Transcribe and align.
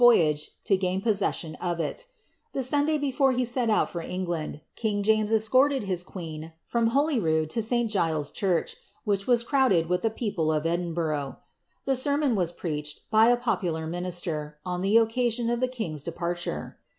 nje 0.01 0.47
lo 0.67 0.77
irnin 0.79 1.03
possession 1.03 1.53
of 1.61 1.79
it 1.79 2.07
The 2.53 2.61
Similay 2.61 2.99
before 2.99 3.33
he 3.33 3.45
set 3.45 3.69
out 3.69 3.87
fur 3.91 4.01
Englanif, 4.01 4.61
king 4.75 5.03
James 5.03 5.31
esrorted 5.31 5.85
hi= 5.87 6.01
queen 6.03 6.53
from 6.63 6.89
Ilolyrood 6.89 7.55
lo 7.55 7.61
St. 7.61 7.87
Giles' 7.87 8.31
Church, 8.31 8.77
which 9.03 9.27
was 9.27 9.43
crowded 9.43 9.87
niih 9.89 10.01
:he 10.01 10.09
people 10.09 10.51
of 10.51 10.63
Edinhurgh. 10.63 11.37
A 11.85 11.95
sermon 11.95 12.35
was 12.35 12.51
preached, 12.51 13.01
by 13.11 13.27
a 13.27 13.37
popular 13.37 13.85
miniiier. 13.85 14.55
on 14.65 14.81
the 14.81 14.97
occasion 14.97 15.51
of 15.51 15.59
the 15.59 15.67
king's 15.67 16.01
departure. 16.01 16.79